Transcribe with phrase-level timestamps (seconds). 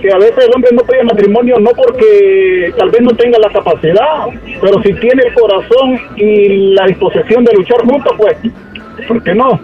[0.00, 3.48] que a veces el hombre no pide matrimonio no porque tal vez no tenga la
[3.48, 4.26] capacidad,
[4.60, 8.36] pero si tiene el corazón y la disposición de luchar juntos, pues,
[9.08, 9.60] ¿por qué no?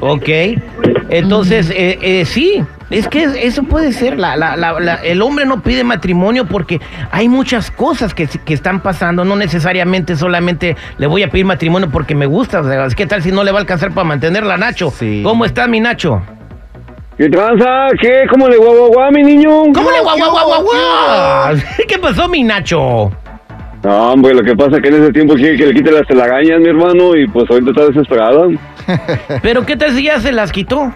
[0.00, 0.28] Ok.
[1.10, 2.62] Entonces, eh, eh, sí,
[2.92, 4.18] es que eso puede ser.
[4.18, 6.80] La, la- la- la- el hombre no pide matrimonio porque
[7.10, 9.24] hay muchas cosas que, que están pasando.
[9.24, 12.60] No necesariamente solamente le voy a pedir matrimonio porque me gusta.
[12.60, 14.90] O sea, ¿Qué tal si no le va a alcanzar para mantenerla, Nacho?
[14.90, 15.22] Sí.
[15.24, 16.22] ¿Cómo está mi Nacho?
[17.18, 17.88] ¿Qué tranza?
[18.00, 18.22] ¿Qué?
[18.30, 19.50] ¿Cómo le guau guau guau, mi niño?
[19.74, 21.56] ¿Cómo le guau, ¿Qué guau, guau, guau, hubo, guau?
[21.88, 23.10] ¿Qué pasó, mi Nacho?
[23.84, 26.06] No, hombre, lo que pasa es que en ese tiempo quiere que le quite las
[26.06, 28.46] telarañas, mi hermano, y pues ahorita está desesperada.
[29.42, 30.92] ¿Pero qué tal si ya se las quitó?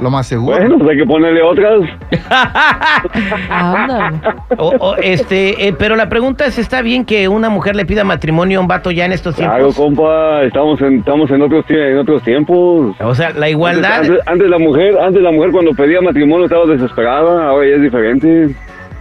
[0.00, 0.56] Lo más seguro.
[0.58, 1.80] Bueno, pues hay que ponerle otras.
[3.50, 4.18] Ándale.
[4.58, 8.02] O- o, este, eh, pero la pregunta es, ¿está bien que una mujer le pida
[8.04, 9.76] matrimonio a un vato ya en estos Claro, tiempos?
[9.76, 12.96] compa, estamos en, estamos en otros en otros tiempos.
[13.00, 14.00] O sea, la igualdad...
[14.00, 17.82] antes, antes la mujer, antes la mujer cuando pedía matrimonio estaba desesperada, ahora ya es
[17.82, 18.54] diferente.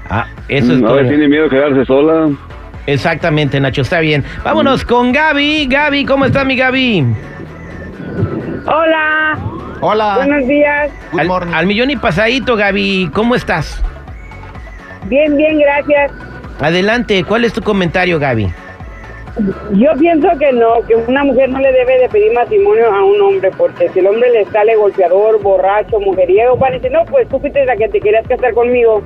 [0.10, 0.92] Ah, eso es Mm, todo.
[0.92, 2.30] ahora tiene miedo de quedarse sola.
[2.86, 4.24] Exactamente, Nacho, está bien.
[4.44, 5.68] Vámonos con Gaby.
[5.68, 7.06] Gaby, ¿cómo está mi Gaby?
[8.66, 9.38] Hola,
[9.82, 10.14] Hola.
[10.18, 10.92] buenos días.
[11.18, 13.84] Al, al millón y pasadito, Gaby, ¿cómo estás?
[15.06, 16.12] Bien, bien, gracias.
[16.60, 18.48] Adelante, ¿cuál es tu comentario, Gaby?
[19.72, 23.20] Yo pienso que no, que una mujer no le debe de pedir matrimonio a un
[23.22, 27.28] hombre, porque si el hombre le sale golpeador, borracho, mujeriego, van a decir, no, pues
[27.30, 29.02] tú fuiste la que te querías casar conmigo.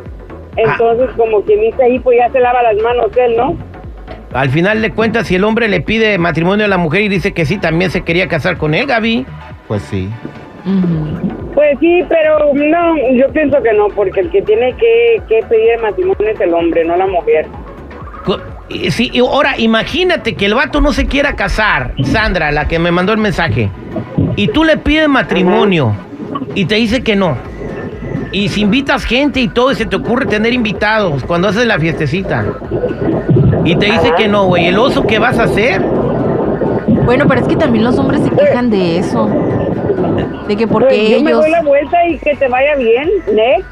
[0.56, 3.56] Entonces, como quien dice ahí, pues ya se lava las manos él, ¿no?
[4.34, 7.32] Al final de cuentas, si el hombre le pide matrimonio a la mujer y dice
[7.32, 9.24] que sí, también se quería casar con él, Gaby.
[9.70, 10.10] Pues sí.
[11.54, 15.70] Pues sí, pero no, yo pienso que no, porque el que tiene que, que pedir
[15.76, 17.46] el matrimonio es el hombre, no la mujer.
[18.88, 22.90] Sí, y ahora imagínate que el vato no se quiera casar, Sandra, la que me
[22.90, 23.70] mandó el mensaje,
[24.34, 25.94] y tú le pides matrimonio
[26.56, 27.36] y te dice que no.
[28.32, 31.78] Y si invitas gente y todo, y se te ocurre tener invitados cuando haces la
[31.78, 32.44] fiestecita.
[33.64, 35.80] Y te dice que no, güey, ¿el oso qué vas a hacer?
[37.04, 39.28] Bueno, pero es que también los hombres se quejan de eso.
[40.48, 41.42] De que porque Pues yo me ellos...
[41.42, 43.62] doy la vuelta y que te vaya bien, ¿ne?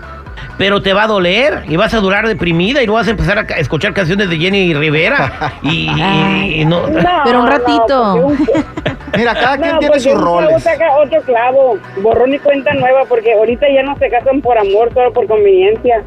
[0.57, 3.39] Pero te va a doler y vas a durar deprimida y no vas a empezar
[3.39, 5.53] a escuchar canciones de Jenny Rivera.
[5.63, 6.83] Y, y- y no.
[7.25, 8.29] Pero un ratito.
[9.17, 10.63] Mira, cada quien No, tiene porque sus un roles.
[10.63, 14.93] saca otro clavo, borrón y cuenta nueva, porque ahorita ya no se casan por amor,
[14.95, 16.03] solo por conveniencia.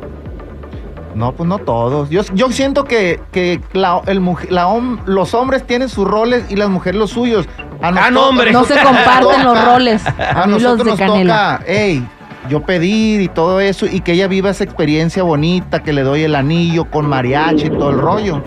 [1.16, 2.10] No, pues no todos.
[2.10, 4.68] Yo, yo siento que, que la, el la
[5.06, 7.48] los hombres tienen sus roles y las mujeres los suyos.
[7.82, 8.52] A Ah, no, nosotros- hombre.
[8.52, 10.06] No se comparten los roles.
[10.06, 12.06] A A mí los nosotros de nos toca, hey,
[12.50, 16.24] yo pedir y todo eso y que ella viva esa experiencia bonita, que le doy
[16.24, 18.42] el anillo con mariachi y todo el rollo.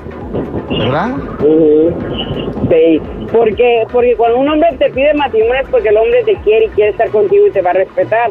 [0.71, 1.15] ¿Verdad?
[2.69, 3.01] Sí,
[3.31, 6.69] porque, porque cuando un hombre te pide matrimonio es porque el hombre te quiere y
[6.71, 8.31] quiere estar contigo y te va a respetar.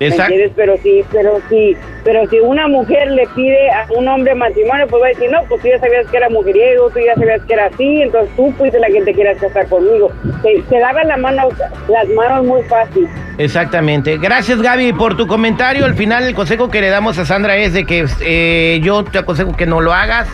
[0.00, 0.34] ¿Me Exacto.
[0.54, 5.02] Pero sí, pero sí, pero si una mujer le pide a un hombre matrimonio, pues
[5.02, 7.54] va a decir, no, pues tú ya sabías que era mujeriego, tú ya sabías que
[7.54, 10.12] era así, entonces tú fuiste la que te quieras casar conmigo.
[10.42, 11.48] Se, se daban la mano,
[11.88, 13.08] las manos muy fácil.
[13.38, 14.18] Exactamente.
[14.18, 15.84] Gracias, Gaby, por tu comentario.
[15.84, 19.18] Al final, el consejo que le damos a Sandra es de que eh, yo te
[19.18, 20.28] aconsejo que no lo hagas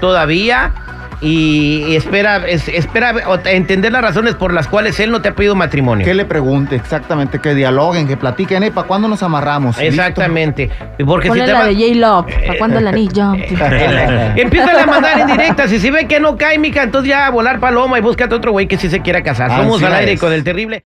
[0.00, 0.72] todavía.
[1.22, 3.12] Y, espera, es- espera
[3.46, 6.04] entender las razones por las cuales él no te ha pedido matrimonio.
[6.06, 8.70] Que le pregunte exactamente, que dialoguen, que platiquen, ¿eh?
[8.70, 9.78] ¿Para cuándo nos amarramos?
[9.78, 10.70] Exactamente.
[11.06, 12.26] Porque Ponle si te la va- de J-Love.
[12.46, 13.32] ¿Para cuándo el anillo?
[14.36, 17.30] Empieza a mandar en directas y si ve que no cae, mija, entonces ya a
[17.30, 19.50] volar paloma y búscate otro güey que sí se quiera casar.
[19.50, 20.20] Así Somos al aire es.
[20.20, 20.78] con el terrible.